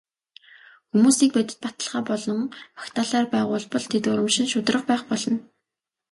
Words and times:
Хүмүүсийг 0.89 1.31
бодит 1.35 1.59
баталгаа 1.65 2.01
болон 2.09 2.39
магтаалаар 2.79 3.27
байгуулбал 3.33 3.85
тэд 3.91 4.03
урамшин 4.11 4.47
шударга 4.51 4.85
байх 4.89 5.03
болно. 5.09 5.37